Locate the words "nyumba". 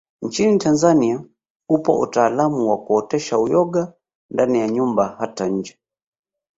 4.69-5.07